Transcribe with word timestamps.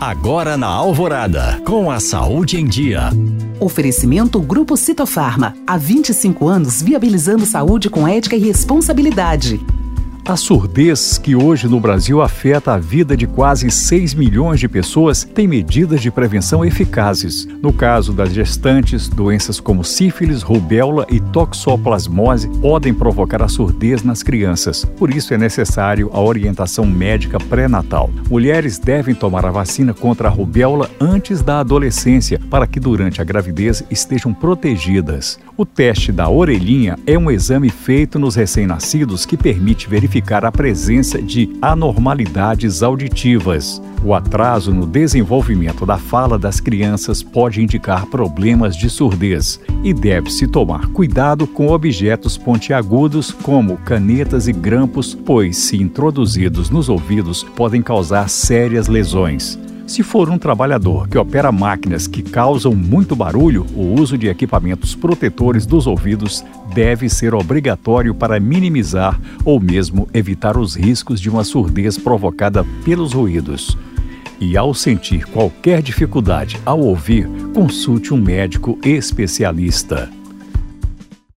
Agora 0.00 0.56
na 0.56 0.66
Alvorada, 0.66 1.60
com 1.64 1.90
a 1.90 2.00
saúde 2.00 2.58
em 2.58 2.66
dia. 2.66 3.10
Oferecimento 3.60 4.40
Grupo 4.40 4.76
Citofarma. 4.76 5.54
Há 5.66 5.76
25 5.76 6.48
anos 6.48 6.82
viabilizando 6.82 7.46
saúde 7.46 7.88
com 7.88 8.06
ética 8.06 8.36
e 8.36 8.40
responsabilidade. 8.40 9.60
A 10.26 10.38
surdez, 10.38 11.18
que 11.18 11.36
hoje 11.36 11.68
no 11.68 11.78
Brasil 11.78 12.22
afeta 12.22 12.72
a 12.72 12.78
vida 12.78 13.14
de 13.14 13.26
quase 13.26 13.70
6 13.70 14.14
milhões 14.14 14.58
de 14.58 14.66
pessoas, 14.66 15.22
tem 15.22 15.46
medidas 15.46 16.00
de 16.00 16.10
prevenção 16.10 16.64
eficazes. 16.64 17.46
No 17.60 17.74
caso 17.74 18.10
das 18.14 18.32
gestantes, 18.32 19.06
doenças 19.06 19.60
como 19.60 19.84
sífilis, 19.84 20.40
rubéola 20.40 21.06
e 21.10 21.20
toxoplasmose 21.20 22.48
podem 22.62 22.94
provocar 22.94 23.42
a 23.42 23.48
surdez 23.48 24.02
nas 24.02 24.22
crianças. 24.22 24.86
Por 24.96 25.10
isso 25.10 25.34
é 25.34 25.36
necessário 25.36 26.08
a 26.10 26.18
orientação 26.22 26.86
médica 26.86 27.38
pré-natal. 27.38 28.08
Mulheres 28.30 28.78
devem 28.78 29.14
tomar 29.14 29.44
a 29.44 29.50
vacina 29.50 29.92
contra 29.92 30.28
a 30.28 30.30
rubéola 30.30 30.90
antes 30.98 31.42
da 31.42 31.60
adolescência, 31.60 32.40
para 32.48 32.66
que 32.66 32.80
durante 32.80 33.20
a 33.20 33.24
gravidez 33.24 33.84
estejam 33.90 34.32
protegidas. 34.32 35.38
O 35.54 35.66
teste 35.66 36.10
da 36.10 36.30
orelhinha 36.30 36.98
é 37.06 37.18
um 37.18 37.30
exame 37.30 37.68
feito 37.68 38.18
nos 38.18 38.34
recém-nascidos 38.34 39.26
que 39.26 39.36
permite 39.36 39.86
verificar 39.86 40.13
a 40.44 40.52
presença 40.52 41.20
de 41.20 41.56
anormalidades 41.60 42.82
auditivas. 42.82 43.80
O 44.04 44.14
atraso 44.14 44.72
no 44.72 44.86
desenvolvimento 44.86 45.86
da 45.86 45.96
fala 45.96 46.38
das 46.38 46.60
crianças 46.60 47.22
pode 47.22 47.62
indicar 47.62 48.06
problemas 48.06 48.76
de 48.76 48.90
surdez 48.90 49.58
e 49.82 49.94
deve-se 49.94 50.46
tomar 50.46 50.88
cuidado 50.88 51.46
com 51.46 51.68
objetos 51.68 52.36
pontiagudos 52.36 53.30
como 53.30 53.76
canetas 53.78 54.46
e 54.46 54.52
grampos, 54.52 55.14
pois, 55.14 55.56
se 55.56 55.76
introduzidos 55.76 56.70
nos 56.70 56.88
ouvidos, 56.88 57.42
podem 57.42 57.82
causar 57.82 58.28
sérias 58.28 58.88
lesões. 58.88 59.58
Se 59.86 60.02
for 60.02 60.30
um 60.30 60.38
trabalhador 60.38 61.06
que 61.06 61.18
opera 61.18 61.52
máquinas 61.52 62.06
que 62.06 62.22
causam 62.22 62.74
muito 62.74 63.14
barulho, 63.14 63.66
o 63.74 64.00
uso 64.00 64.16
de 64.16 64.28
equipamentos 64.28 64.94
protetores 64.94 65.66
dos 65.66 65.86
ouvidos 65.86 66.42
deve 66.74 67.08
ser 67.08 67.34
obrigatório 67.34 68.14
para 68.14 68.40
minimizar 68.40 69.20
ou 69.44 69.60
mesmo 69.60 70.08
evitar 70.14 70.56
os 70.56 70.74
riscos 70.74 71.20
de 71.20 71.28
uma 71.28 71.44
surdez 71.44 71.98
provocada 71.98 72.64
pelos 72.84 73.12
ruídos. 73.12 73.76
E 74.40 74.56
ao 74.56 74.72
sentir 74.72 75.26
qualquer 75.26 75.82
dificuldade 75.82 76.58
ao 76.64 76.80
ouvir, 76.80 77.28
consulte 77.54 78.12
um 78.12 78.18
médico 78.18 78.78
especialista. 78.82 80.10